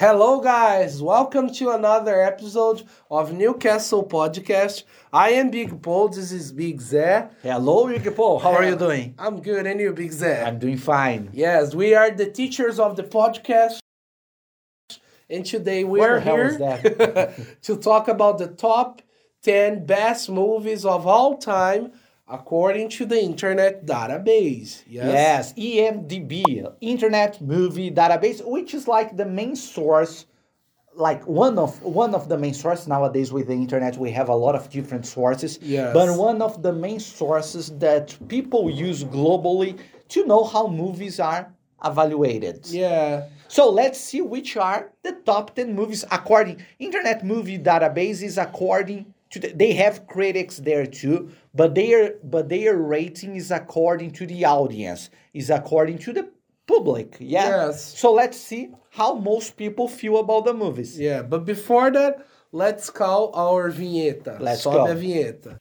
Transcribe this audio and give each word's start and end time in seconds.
Hello, 0.00 0.40
guys. 0.40 1.02
Welcome 1.02 1.52
to 1.56 1.72
another 1.72 2.22
episode 2.22 2.84
of 3.10 3.34
Newcastle 3.34 4.02
Podcast. 4.02 4.84
I 5.12 5.32
am 5.32 5.50
Big 5.50 5.82
Paul. 5.82 6.08
This 6.08 6.32
is 6.32 6.52
Big 6.52 6.80
Zé. 6.80 7.28
Hello, 7.42 7.86
Big 7.86 8.16
Paul. 8.16 8.38
How 8.38 8.52
are 8.52 8.64
you 8.64 8.76
doing? 8.76 9.14
I'm 9.18 9.42
good. 9.42 9.66
And 9.66 9.78
you, 9.78 9.92
Big 9.92 10.12
Zé? 10.12 10.42
I'm 10.42 10.58
doing 10.58 10.78
fine. 10.78 11.28
Yes, 11.34 11.74
we 11.74 11.94
are 11.94 12.10
the 12.10 12.30
teachers 12.30 12.78
of 12.78 12.96
the 12.96 13.02
podcast. 13.02 13.80
And 15.28 15.44
today 15.44 15.84
we 15.84 15.98
What 15.98 16.10
are 16.12 16.20
here 16.20 17.34
to 17.64 17.76
talk 17.76 18.08
about 18.08 18.38
the 18.38 18.48
top 18.48 19.02
10 19.42 19.84
best 19.84 20.30
movies 20.30 20.86
of 20.86 21.06
all 21.06 21.36
time 21.36 21.92
according 22.30 22.88
to 22.88 23.04
the 23.04 23.20
Internet 23.20 23.86
Database. 23.86 24.82
Yes, 24.86 25.52
IMDb, 25.54 26.72
Internet 26.80 27.40
Movie 27.40 27.90
Database, 27.90 28.40
which 28.46 28.72
is 28.74 28.86
like 28.88 29.16
the 29.16 29.26
main 29.26 29.56
source, 29.56 30.26
like 30.94 31.26
one 31.26 31.58
of 31.58 31.82
one 31.82 32.14
of 32.14 32.28
the 32.28 32.38
main 32.38 32.54
sources 32.54 32.86
nowadays 32.88 33.32
with 33.32 33.48
the 33.48 33.52
internet. 33.54 33.96
We 33.98 34.10
have 34.12 34.28
a 34.28 34.34
lot 34.34 34.54
of 34.54 34.70
different 34.70 35.06
sources, 35.06 35.58
Yes. 35.62 35.92
but 35.92 36.16
one 36.16 36.40
of 36.40 36.62
the 36.62 36.72
main 36.72 37.00
sources 37.00 37.70
that 37.78 38.16
people 38.28 38.70
use 38.70 39.04
globally 39.04 39.78
to 40.08 40.26
know 40.26 40.44
how 40.44 40.66
movies 40.68 41.20
are 41.20 41.52
evaluated. 41.84 42.66
Yeah. 42.66 43.26
So 43.48 43.68
let's 43.70 43.98
see 43.98 44.20
which 44.20 44.56
are 44.56 44.92
the 45.02 45.12
top 45.26 45.56
10 45.56 45.74
movies 45.74 46.04
according 46.12 46.62
Internet 46.78 47.24
Movie 47.24 47.58
Database 47.58 48.22
is 48.22 48.38
according 48.38 49.12
the, 49.38 49.48
they 49.48 49.72
have 49.74 50.06
critics 50.08 50.56
there 50.56 50.86
too, 50.86 51.30
but 51.54 51.74
their 51.74 52.14
but 52.24 52.48
their 52.48 52.76
rating 52.76 53.36
is 53.36 53.50
according 53.50 54.10
to 54.12 54.26
the 54.26 54.44
audience, 54.44 55.10
is 55.32 55.50
according 55.50 55.98
to 55.98 56.12
the 56.12 56.28
public. 56.66 57.16
Yeah. 57.20 57.66
Yes. 57.66 57.96
So 57.96 58.12
let's 58.12 58.38
see 58.38 58.70
how 58.90 59.14
most 59.14 59.56
people 59.56 59.86
feel 59.86 60.18
about 60.18 60.46
the 60.46 60.54
movies. 60.54 60.98
Yeah, 60.98 61.22
but 61.22 61.44
before 61.44 61.92
that, 61.92 62.26
let's 62.50 62.90
call 62.90 63.30
our 63.34 63.70
vinheta. 63.70 64.40
Let's 64.40 64.64
Sobe 64.64 64.72
go. 64.72 64.86
a 64.86 64.94
vinheta. 64.96 65.59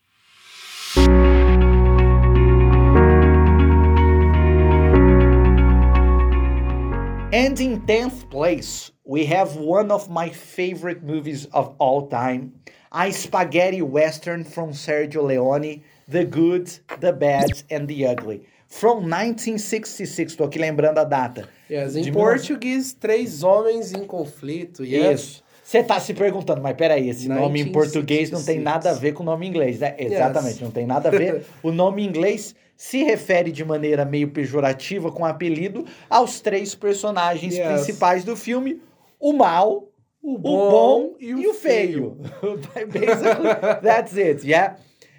And 7.32 7.60
in 7.62 7.82
10th 7.82 8.28
place, 8.32 8.92
we 9.06 9.24
have 9.26 9.56
one 9.56 9.92
of 9.92 10.10
my 10.10 10.30
favorite 10.30 11.04
movies 11.04 11.46
of 11.54 11.76
all 11.78 12.08
time, 12.08 12.54
a 12.92 13.12
spaghetti 13.12 13.84
western 13.84 14.44
from 14.44 14.72
Sergio 14.72 15.22
Leone, 15.22 15.84
The 16.08 16.26
Good, 16.26 16.72
The 17.00 17.14
Bad 17.14 17.62
and 17.70 17.88
the 17.88 18.08
Ugly. 18.08 18.48
From 18.68 19.04
1966, 19.08 20.36
tô 20.36 20.46
aqui 20.46 20.58
lembrando 20.58 20.98
a 20.98 21.04
data. 21.04 21.48
Yes, 21.70 21.96
em 21.96 22.12
português, 22.12 22.94
Três 22.94 23.44
Homens 23.44 23.94
em 23.94 24.06
Conflito. 24.06 24.84
Yes. 24.84 25.20
Isso. 25.20 25.44
Você 25.64 25.84
tá 25.84 26.00
se 26.00 26.16
perguntando, 26.16 26.64
mas 26.64 26.76
peraí, 26.76 27.10
esse 27.10 27.30
nome 27.30 27.62
em 27.62 27.72
português 27.72 28.32
não 28.32 28.44
tem 28.44 28.56
1966. 28.58 28.64
nada 28.64 28.90
a 28.90 28.94
ver 29.00 29.14
com 29.14 29.22
o 29.22 29.26
nome 29.28 29.46
em 29.46 29.50
inglês, 29.50 29.80
né? 29.80 29.94
Exatamente, 30.00 30.64
não 30.64 30.72
tem 30.72 30.88
nada 30.88 31.10
a 31.10 31.12
ver. 31.12 31.46
O 31.62 31.72
nome 31.72 32.02
em 32.02 32.08
inglês 32.08 32.56
se 32.82 33.04
refere 33.04 33.52
de 33.52 33.66
maneira 33.66 34.06
meio 34.06 34.30
pejorativa 34.30 35.12
com 35.12 35.26
apelido 35.26 35.86
aos 36.10 36.40
três 36.40 36.74
personagens 36.74 37.54
Yes. 37.54 37.68
principais 37.68 38.24
do 38.24 38.38
filme: 38.38 38.82
o 39.20 39.34
mal, 39.34 39.90
O 40.22 40.36
o 40.36 40.38
bom 40.38 41.16
e 41.20 41.46
o 41.46 41.54
feio. 41.54 42.18
Basically, 42.88 43.82
that's 43.84 44.18
it, 44.18 44.48
yeah? 44.48 44.78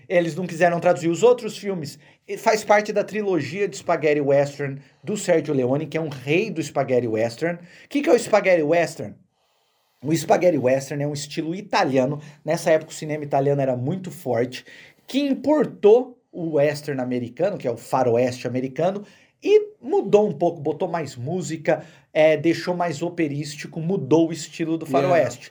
Eles 0.09 0.35
não 0.35 0.47
quiseram 0.47 0.81
traduzir 0.81 1.09
os 1.09 1.23
outros 1.23 1.59
filmes. 1.59 1.99
E 2.27 2.39
Faz 2.39 2.65
parte 2.65 2.95
da 2.95 3.05
trilogia 3.05 3.69
de 3.69 3.77
Spaghetti 3.77 4.23
Western 4.23 4.81
do 5.05 5.15
Sergio 5.19 5.53
Leone, 5.53 5.87
que 5.87 5.99
é 5.99 6.01
um 6.01 6.09
rei 6.09 6.51
do 6.51 6.63
Spaghetti 6.63 7.07
Western. 7.07 7.59
O 7.59 7.89
que, 7.91 8.01
que 8.01 8.09
é 8.09 8.13
o 8.13 8.19
Spaghetti 8.19 8.63
Western? 8.63 9.15
O 10.03 10.17
Spaghetti 10.17 10.57
Western 10.57 11.03
é 11.05 11.07
um 11.07 11.13
estilo 11.13 11.55
italiano. 11.55 12.21
Nessa 12.43 12.71
época 12.71 12.91
o 12.91 12.95
cinema 12.95 13.23
italiano 13.23 13.61
era 13.61 13.77
muito 13.77 14.11
forte, 14.11 14.65
que 15.07 15.21
importou 15.21 16.17
o 16.33 16.55
western 16.55 17.01
americano, 17.01 17.59
que 17.59 17.67
é 17.67 17.71
o 17.71 17.77
faroeste 17.77 18.47
americano, 18.47 19.05
e 19.43 19.71
mudou 19.81 20.29
um 20.29 20.33
pouco, 20.33 20.61
botou 20.61 20.87
mais 20.89 21.17
música, 21.17 21.83
é, 22.13 22.37
deixou 22.37 22.75
mais 22.77 23.01
operístico, 23.03 23.81
mudou 23.81 24.29
o 24.29 24.33
estilo 24.33 24.77
do 24.77 24.85
faroeste. 24.87 25.51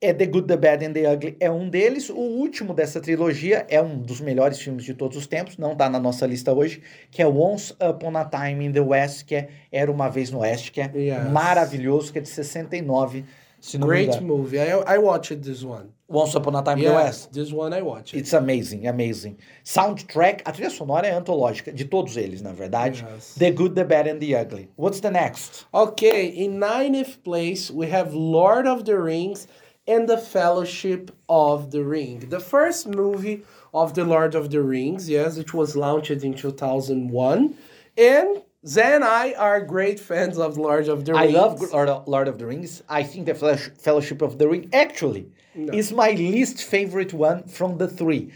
É 0.00 0.12
The 0.12 0.26
Good, 0.26 0.46
The 0.48 0.56
Bad 0.56 0.84
and 0.84 0.92
The 0.92 1.12
Ugly 1.12 1.36
é 1.40 1.50
um 1.50 1.68
deles. 1.68 2.10
O 2.10 2.18
último 2.18 2.74
dessa 2.74 3.00
trilogia 3.00 3.64
é 3.70 3.80
um 3.80 3.96
dos 3.98 4.20
melhores 4.20 4.58
filmes 4.60 4.84
de 4.84 4.92
todos 4.92 5.16
os 5.16 5.26
tempos, 5.26 5.56
não 5.56 5.74
tá 5.74 5.88
na 5.88 5.98
nossa 5.98 6.26
lista 6.26 6.52
hoje, 6.52 6.82
que 7.10 7.22
é 7.22 7.26
Once 7.26 7.72
Upon 7.80 8.14
a 8.16 8.24
Time 8.24 8.66
in 8.66 8.72
the 8.72 8.80
West, 8.80 9.24
que 9.24 9.34
é 9.34 9.48
Era 9.72 9.90
Uma 9.90 10.08
Vez 10.10 10.30
no 10.30 10.40
Oeste, 10.40 10.70
que 10.70 10.80
é 10.82 10.90
Yes. 10.94 11.30
maravilhoso, 11.30 12.12
que 12.12 12.18
é 12.18 12.22
de 12.22 12.28
69, 12.28 13.24
se 13.64 13.78
não 13.78 13.88
Great 13.88 14.20
movie. 14.20 14.58
I, 14.58 14.94
I 14.94 14.98
watched 14.98 15.42
this 15.42 15.64
one. 15.64 15.88
Once 16.06 16.34
Upon 16.34 16.54
a 16.54 16.62
Time 16.62 16.78
in 16.78 16.84
the 16.84 16.92
West. 16.92 17.32
this 17.32 17.50
one 17.50 17.72
I 17.72 17.80
watched. 17.80 18.12
It's 18.14 18.34
amazing, 18.34 18.86
amazing. 18.86 19.38
Soundtrack, 19.64 20.42
a 20.44 20.52
trilha 20.52 20.68
sonora 20.68 21.06
é 21.06 21.12
antológica, 21.12 21.72
de 21.72 21.86
todos 21.86 22.18
eles, 22.18 22.42
na 22.42 22.52
verdade. 22.52 23.02
Yes. 23.10 23.34
The 23.38 23.50
Good, 23.50 23.74
The 23.74 23.84
Bad 23.84 24.06
and 24.06 24.20
The 24.20 24.36
Ugly. 24.36 24.68
What's 24.76 25.00
the 25.00 25.10
next? 25.10 25.64
Okay, 25.72 26.26
in 26.26 26.58
ninth 26.58 27.22
place, 27.24 27.70
we 27.70 27.86
have 27.86 28.12
Lord 28.12 28.66
of 28.66 28.84
the 28.84 29.00
Rings 29.00 29.48
and 29.88 30.06
the 30.06 30.18
Fellowship 30.18 31.10
of 31.30 31.70
the 31.70 31.82
Ring. 31.82 32.28
The 32.28 32.40
first 32.40 32.86
movie 32.86 33.44
of 33.72 33.94
the 33.94 34.04
Lord 34.04 34.34
of 34.34 34.50
the 34.50 34.60
Rings, 34.60 35.08
yes, 35.08 35.38
it 35.38 35.54
was 35.54 35.74
launched 35.74 36.10
in 36.10 36.34
2001. 36.34 37.54
And 37.96 38.42
Zé 38.64 38.82
and 38.96 39.04
I 39.04 39.32
are 39.32 39.60
great 39.60 40.00
fans 40.00 40.38
of 40.38 40.56
Lord 40.56 40.88
of 40.88 41.04
the 41.04 41.12
Rings. 41.12 41.34
I 41.34 41.38
love 41.38 42.06
Lord 42.06 42.28
of, 42.28 42.38
the 42.38 42.46
Rings. 42.46 42.82
I 42.88 43.02
think 43.02 43.26
the 43.26 43.34
Fellowship 43.34 44.22
of 44.22 44.38
the 44.38 44.48
Ring 44.48 44.70
actually 44.72 45.30
is 45.54 45.92
my 45.92 46.12
least 46.12 46.62
favorite 46.62 47.12
one 47.12 47.44
from 47.44 47.76
the 47.76 47.88
three. 47.88 48.32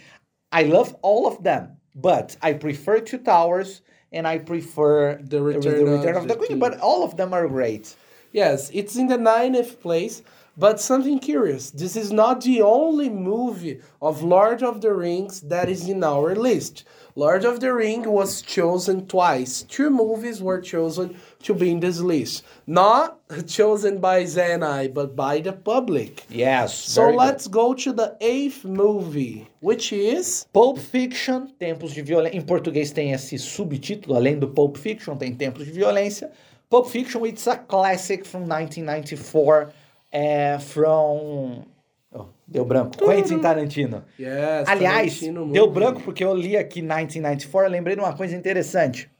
I 0.53 0.65
love 0.65 0.95
all 1.01 1.27
of 1.27 1.43
them, 1.43 1.79
but 1.95 2.37
I 2.43 2.53
prefer 2.53 3.01
Two 3.01 3.19
Towers 3.19 3.81
and 4.13 4.27
I 4.27 4.39
prefer 4.39 5.19
The 5.23 5.41
Return 5.43 5.89
of 5.89 6.17
of, 6.17 6.23
the 6.23 6.29
the 6.29 6.37
Queen, 6.37 6.49
King. 6.49 6.59
but 6.59 6.79
all 6.81 7.05
of 7.05 7.17
them 7.17 7.33
are 7.33 7.49
great. 7.49 7.95
Yes, 8.33 8.71
it's 8.75 8.97
in 8.97 9.07
the 9.07 9.17
ninth 9.19 9.81
place. 9.81 10.23
But 10.59 10.81
something 10.81 11.21
curious, 11.21 11.71
this 11.71 11.95
is 11.95 12.11
not 12.11 12.41
the 12.41 12.63
only 12.63 13.09
movie 13.09 13.81
of 14.03 14.25
Lord 14.25 14.61
of 14.61 14.81
the 14.81 14.93
Rings 14.93 15.41
that 15.43 15.69
is 15.69 15.89
in 15.89 16.03
our 16.03 16.35
list. 16.35 16.83
Lord 17.15 17.45
of 17.45 17.61
the 17.61 17.73
Ring 17.73 18.11
was 18.11 18.43
chosen 18.43 19.07
twice. 19.07 19.63
Two 19.63 19.89
movies 19.89 20.43
were 20.43 20.61
chosen 20.61 21.17
to 21.45 21.55
be 21.55 21.71
in 21.71 21.79
this 21.79 22.01
list. 22.01 22.45
Not 22.67 23.21
chosen 23.47 23.99
by 23.99 24.25
Zé 24.25 24.55
and 24.55 24.65
I, 24.65 24.89
but 24.89 25.15
by 25.15 25.41
the 25.41 25.53
public. 25.53 26.25
Yes. 26.29 26.75
So 26.75 27.09
let's 27.09 27.47
go 27.47 27.73
to 27.75 27.93
the 27.93 28.17
eighth 28.21 28.65
movie, 28.65 29.47
which 29.61 29.93
is 29.93 30.45
Pulp 30.53 30.79
Fiction, 30.79 31.53
Tempos 31.61 31.93
de 31.93 32.03
Violência. 32.03 32.35
Em 32.35 32.43
português 32.43 32.91
tem 32.91 33.13
esse 33.13 33.39
subtítulo, 33.39 34.17
além 34.17 34.41
do 34.41 34.49
Pulp 34.49 34.77
Fiction, 34.77 35.17
tem 35.17 35.33
Tempos 35.37 35.67
de 35.67 35.71
Violência. 35.71 36.33
Pulp 36.69 36.89
Fiction, 36.89 37.25
it's 37.25 37.47
a 37.47 37.57
classic 37.57 38.27
from 38.27 38.41
1994, 38.41 39.73
eh, 40.13 40.59
from... 40.59 41.65
Oh, 42.11 42.27
deu 42.47 42.65
branco. 42.65 42.97
Quentin 42.97 43.39
Tarantino. 43.39 44.05
yes, 44.19 44.69
Aliás, 44.69 45.21
Tarantino 45.21 45.53
deu 45.53 45.71
branco 45.71 46.01
porque 46.01 46.25
eu 46.25 46.35
li 46.35 46.57
aqui 46.57 46.81
1994, 46.81 47.69
eu 47.69 47.71
lembrei 47.71 47.97
de 47.97 48.03
uma 48.03 48.17
coisa 48.17 48.37
interessante. 48.37 49.11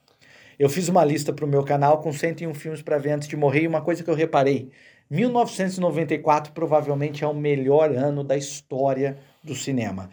Eu 0.59 0.69
fiz 0.69 0.89
uma 0.89 1.05
lista 1.05 1.33
pro 1.33 1.47
meu 1.47 1.63
canal 1.63 1.99
com 2.01 2.13
101 2.13 2.53
filmes 2.55 2.83
para 2.83 2.99
ver 2.99 3.13
antes 3.13 3.29
de 3.29 3.37
morrer 3.37 3.63
e 3.63 3.69
uma 3.69 3.81
coisa 3.81 4.03
que 4.03 4.11
eu 4.11 4.15
reparei. 4.15 4.71
1994 5.11 6.53
provavelmente 6.53 7.25
é 7.25 7.27
o 7.27 7.35
melhor 7.35 7.93
ano 7.93 8.25
da 8.25 8.37
história 8.37 9.17
do 9.43 9.55
cinema. 9.55 10.11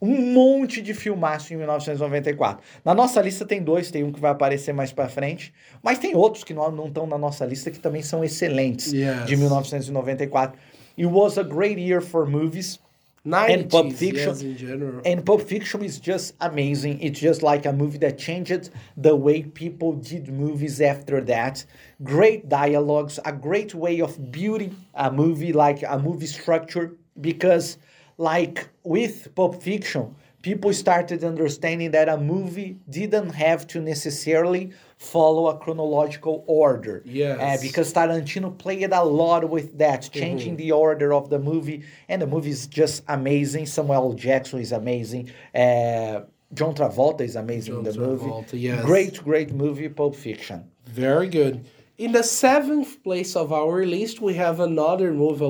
Um 0.00 0.32
monte 0.32 0.82
de 0.82 0.92
filmaço 0.92 1.54
em 1.54 1.56
1994. 1.56 2.62
Na 2.84 2.94
nossa 2.94 3.20
lista 3.22 3.46
tem 3.46 3.62
dois, 3.62 3.90
tem 3.90 4.04
um 4.04 4.12
que 4.12 4.20
vai 4.20 4.30
aparecer 4.30 4.72
mais 4.74 4.92
pra 4.92 5.08
frente, 5.08 5.54
mas 5.82 5.98
tem 5.98 6.14
outros 6.14 6.44
que 6.44 6.52
não 6.52 6.70
não 6.70 6.86
estão 6.88 7.06
na 7.06 7.16
nossa 7.16 7.46
lista 7.46 7.70
que 7.70 7.78
também 7.78 8.02
são 8.02 8.22
excelentes 8.22 8.92
Yes. 8.92 9.24
de 9.26 9.36
1994. 9.36 10.58
It 10.98 11.06
was 11.06 11.38
a 11.38 11.42
great 11.42 11.80
year 11.80 12.00
for 12.02 12.26
movies. 12.26 12.78
90s, 13.24 13.68
Pulp 13.70 13.92
Fiction. 13.92 14.28
yes, 14.30 14.42
in 14.42 14.56
general. 14.56 15.02
And 15.04 15.20
Pulp 15.24 15.40
Fiction 15.42 15.82
is 15.82 15.98
just 16.00 16.34
amazing. 16.38 16.98
It's 17.00 17.18
just 17.18 17.42
like 17.42 17.66
a 17.66 17.72
movie 17.72 17.98
that 17.98 18.18
changed 18.18 18.70
the 18.96 19.16
way 19.16 19.42
people 19.42 19.94
did 19.94 20.28
movies 20.32 20.80
after 20.80 21.20
that. 21.24 21.66
Great 22.04 22.48
dialogues, 22.48 23.18
a 23.24 23.32
great 23.32 23.74
way 23.74 24.00
of 24.00 24.16
building 24.30 24.76
a 24.94 25.10
movie, 25.10 25.52
like 25.52 25.82
a 25.82 25.98
movie 25.98 26.26
structure. 26.28 26.92
Because, 27.20 27.78
like 28.18 28.68
with 28.82 29.34
Pulp 29.34 29.62
Fiction, 29.62 30.14
people 30.42 30.72
started 30.72 31.24
understanding 31.24 31.90
that 31.90 32.08
a 32.08 32.16
movie 32.16 32.78
didn't 32.88 33.30
have 33.30 33.66
to 33.66 33.80
necessarily 33.80 34.72
follow 34.96 35.48
a 35.48 35.58
chronological 35.58 36.44
order. 36.46 37.02
Yes. 37.04 37.38
Uh, 37.40 37.60
because 37.60 37.92
Tarantino 37.92 38.56
played 38.56 38.92
a 38.92 39.02
lot 39.02 39.50
with 39.50 39.76
that, 39.78 40.08
changing 40.12 40.56
the 40.56 40.72
order 40.72 41.12
of 41.12 41.28
the 41.30 41.38
movie, 41.38 41.82
and 42.08 42.22
the 42.22 42.26
movie 42.26 42.50
is 42.50 42.66
just 42.66 43.02
amazing. 43.08 43.66
Samuel 43.66 44.14
Jackson 44.14 44.60
is 44.60 44.72
amazing. 44.72 45.30
Uh, 45.54 46.20
John 46.54 46.74
Travolta 46.74 47.22
is 47.22 47.36
amazing 47.36 47.78
in 47.78 47.84
John 47.84 47.92
the 47.92 48.00
movie. 48.00 48.24
Travolta, 48.26 48.60
yes. 48.60 48.84
Great, 48.84 49.22
great 49.24 49.52
movie, 49.52 49.88
Pulp 49.88 50.14
Fiction. 50.14 50.70
Very 50.86 51.28
good. 51.28 51.66
In 51.98 52.12
the 52.12 52.22
seventh 52.22 53.02
place 53.02 53.34
of 53.34 53.54
our 53.54 53.86
list, 53.86 54.20
we 54.20 54.34
have 54.34 54.60
another 54.60 55.14
movie 55.14 55.46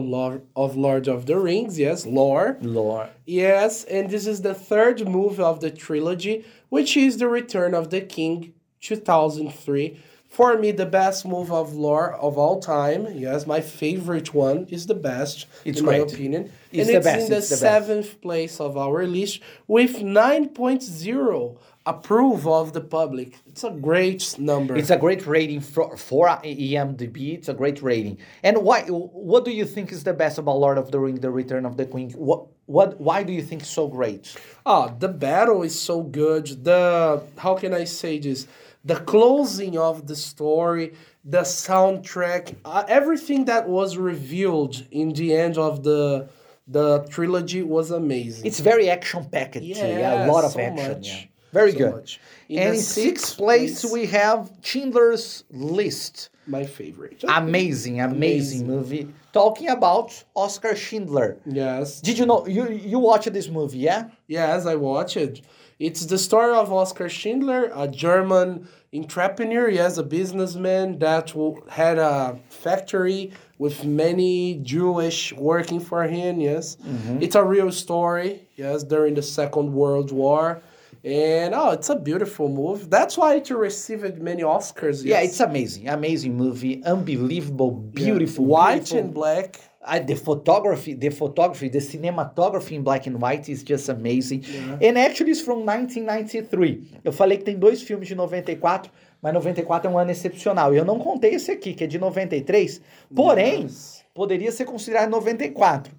of 0.54 0.76
Lord, 0.76 1.08
of 1.08 1.26
the 1.26 1.38
Rings. 1.38 1.76
Yes, 1.76 2.06
Lore. 2.06 2.56
Lord. 2.60 3.08
Yes, 3.24 3.82
and 3.82 4.08
this 4.08 4.28
is 4.28 4.42
the 4.42 4.54
third 4.54 5.08
movie 5.08 5.42
of 5.42 5.58
the 5.60 5.72
trilogy, 5.72 6.44
which 6.68 6.96
is 6.96 7.16
The 7.18 7.26
Return 7.26 7.74
of 7.74 7.90
the 7.90 8.00
King, 8.00 8.52
2003. 8.80 10.00
For 10.28 10.56
me, 10.56 10.70
the 10.70 10.86
best 10.86 11.26
movie 11.26 11.50
of 11.50 11.74
lore 11.74 12.12
of 12.14 12.38
all 12.38 12.60
time. 12.60 13.08
Yes, 13.16 13.44
my 13.46 13.60
favorite 13.60 14.32
one 14.32 14.66
is 14.70 14.86
the 14.86 14.94
best, 14.94 15.46
It's 15.64 15.80
in 15.80 15.86
my 15.86 15.96
opinion. 15.96 16.52
It's 16.70 16.86
and 16.86 16.88
the 16.90 16.96
it's 16.98 17.04
best, 17.06 17.24
in 17.24 17.30
the 17.30 17.36
it's 17.38 17.48
the 17.48 17.54
best. 17.54 17.60
seventh 17.60 18.20
place 18.20 18.60
of 18.60 18.76
our 18.76 19.04
list 19.06 19.40
with 19.66 19.96
9.0 19.96 21.56
approve 21.86 22.46
of 22.46 22.72
the 22.72 22.80
public. 22.80 23.38
It's 23.46 23.64
a 23.64 23.70
great 23.70 24.38
number. 24.38 24.76
It's 24.76 24.90
a 24.90 24.96
great 24.96 25.26
rating 25.26 25.60
for, 25.60 25.96
for 25.96 26.26
IMDb. 26.28 27.34
It's 27.34 27.48
a 27.48 27.54
great 27.54 27.80
rating. 27.82 28.18
And 28.42 28.58
why? 28.62 28.82
What 28.88 29.44
do 29.44 29.50
you 29.52 29.64
think 29.64 29.92
is 29.92 30.04
the 30.04 30.12
best 30.12 30.38
about 30.38 30.58
Lord 30.58 30.78
of 30.78 30.90
the 30.90 30.98
Ring: 30.98 31.16
The 31.16 31.30
Return 31.30 31.64
of 31.64 31.76
the 31.76 31.86
Queen? 31.86 32.10
What? 32.10 32.46
What? 32.66 33.00
Why 33.00 33.22
do 33.22 33.32
you 33.32 33.42
think 33.42 33.64
so 33.64 33.86
great? 33.88 34.36
Ah, 34.66 34.88
the 34.88 35.08
battle 35.08 35.62
is 35.62 35.78
so 35.80 36.02
good. 36.02 36.64
The 36.64 37.22
how 37.38 37.54
can 37.54 37.72
I 37.72 37.84
say 37.84 38.18
this? 38.18 38.46
The 38.84 38.96
closing 38.96 39.76
of 39.78 40.06
the 40.06 40.14
story, 40.14 40.94
the 41.24 41.40
soundtrack, 41.40 42.54
uh, 42.64 42.84
everything 42.88 43.46
that 43.46 43.68
was 43.68 43.96
revealed 43.96 44.84
in 44.90 45.12
the 45.12 45.34
end 45.34 45.58
of 45.58 45.82
the 45.82 46.28
the 46.68 47.06
trilogy 47.10 47.62
was 47.62 47.90
amazing. 47.92 48.44
It's 48.46 48.60
very 48.60 48.90
action 48.90 49.24
packed. 49.24 49.56
Yeah, 49.56 49.86
Yeah, 49.86 50.26
a 50.26 50.32
lot 50.32 50.44
of 50.44 50.52
so 50.52 50.60
action. 50.60 50.92
much. 50.92 51.08
Yeah. 51.08 51.22
Very 51.52 51.72
So 51.72 51.78
good. 51.78 51.94
much. 51.94 52.20
In 52.48 52.58
and 52.58 52.74
in 52.74 52.80
sixth 52.80 52.94
sixth 52.94 53.36
place, 53.38 53.80
place- 53.80 53.92
we 53.92 54.06
have 54.06 54.50
Schindler's 54.62 55.44
List. 55.50 56.30
my 56.48 56.64
favorite. 56.64 57.24
Amazing, 57.26 58.00
amazing, 58.00 58.62
Amazing. 58.62 58.66
movie. 58.66 59.08
Talking 59.32 59.68
about 59.70 60.12
Oskar 60.34 60.76
Schindler. 60.76 61.36
Yes. 61.44 62.00
Did 62.00 62.18
you 62.18 62.26
know 62.26 62.46
you 62.46 62.68
you 62.70 62.98
watched 63.00 63.32
this 63.32 63.48
movie? 63.48 63.78
Yeah. 63.78 64.10
Yes, 64.28 64.64
I 64.66 64.76
watched 64.76 65.16
it. 65.16 65.40
It's 65.78 66.06
the 66.06 66.18
story 66.18 66.54
of 66.54 66.72
Oskar 66.72 67.08
Schindler, 67.08 67.70
a 67.74 67.86
German 67.88 68.66
entrepreneur, 68.94 69.68
yes, 69.68 69.98
a 69.98 70.02
businessman 70.02 70.98
that 71.00 71.26
w- 71.28 71.60
had 71.68 71.98
a 71.98 72.38
factory 72.48 73.32
with 73.58 73.84
many 73.84 74.54
Jewish 74.62 75.32
working 75.34 75.80
for 75.80 76.04
him, 76.04 76.40
yes. 76.40 76.76
Mm-hmm. 76.76 77.22
It's 77.22 77.34
a 77.34 77.44
real 77.44 77.70
story, 77.72 78.30
yes, 78.56 78.82
during 78.84 79.14
the 79.14 79.22
Second 79.22 79.72
World 79.74 80.12
War. 80.12 80.62
And 81.04 81.54
oh, 81.54 81.70
it's 81.70 81.88
a 81.88 81.96
beautiful 81.96 82.48
movie. 82.48 82.86
That's 82.88 83.16
why 83.16 83.36
it 83.36 83.48
received 83.50 84.20
many 84.20 84.42
Oscars. 84.42 85.04
Yeah, 85.04 85.20
yes. 85.20 85.30
it's 85.30 85.40
amazing, 85.40 85.88
amazing 85.88 86.36
movie, 86.36 86.82
unbelievable, 86.84 87.70
beautiful, 87.70 88.44
white 88.46 88.74
beautiful. 88.90 88.98
and 88.98 89.14
black. 89.14 89.60
Uh, 89.88 90.00
the 90.00 90.16
photography, 90.16 90.94
the 90.94 91.10
photography, 91.10 91.68
the 91.68 91.78
cinematography 91.78 92.72
in 92.72 92.82
black 92.82 93.06
and 93.06 93.20
white 93.20 93.48
is 93.48 93.62
just 93.62 93.88
amazing. 93.88 94.44
And 94.82 94.98
actually 94.98 95.30
it's 95.30 95.40
from 95.40 95.64
1993. 95.64 97.00
Eu 97.04 97.12
falei 97.12 97.38
que 97.38 97.44
tem 97.44 97.56
dois 97.56 97.82
filmes 97.82 98.08
de 98.08 98.16
94, 98.16 98.90
mas 99.22 99.32
94 99.32 99.88
é 99.88 99.92
um 99.94 99.96
ano 99.96 100.10
excepcional. 100.10 100.74
E 100.74 100.76
eu 100.78 100.84
não 100.84 100.98
contei 100.98 101.34
esse 101.34 101.52
aqui, 101.52 101.72
que 101.72 101.84
é 101.84 101.86
de 101.86 101.98
93. 101.98 102.80
Porém, 103.14 103.62
Yes. 103.62 104.04
poderia 104.12 104.50
ser 104.50 104.64
considerado 104.64 105.08
94. 105.10 105.94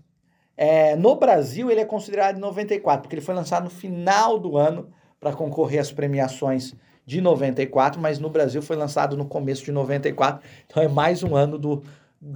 É, 0.58 0.96
no 0.96 1.16
Brasil, 1.16 1.70
ele 1.70 1.80
é 1.80 1.86
considerado 1.86 2.40
94, 2.40 3.04
porque 3.04 3.16
ele 3.16 3.22
foi 3.22 3.36
lançado 3.36 3.66
no 3.66 3.70
final 3.70 4.40
do 4.40 4.58
ano 4.58 4.90
para 5.20 5.32
concorrer 5.32 5.80
às 5.80 5.92
premiações 5.92 6.74
de 7.06 7.22
94, 7.22 8.02
mas 8.02 8.20
no 8.20 8.30
Brasil 8.30 8.62
foi 8.62 8.76
lançado 8.76 9.16
no 9.16 9.26
começo 9.26 9.64
de 9.64 9.72
94. 9.72 10.46
Então 10.66 10.84
é 10.84 10.88
mais 10.88 11.24
um 11.24 11.36
ano 11.36 11.58
do 11.58 11.84